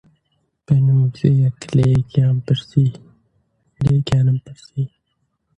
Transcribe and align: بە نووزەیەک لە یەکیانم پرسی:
بە 0.65 0.75
نووزەیەک 0.85 1.59
لە 1.77 1.83
یەکیانم 1.95 2.39
پرسی: 4.45 4.85